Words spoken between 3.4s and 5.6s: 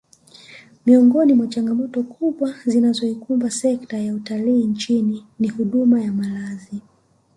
sekta ya utalii nchini ni